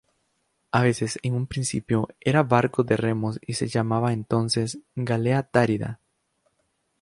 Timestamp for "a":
0.71-0.81